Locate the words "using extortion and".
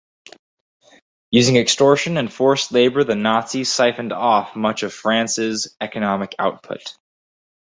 1.29-2.33